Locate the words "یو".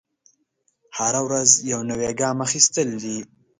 1.71-1.81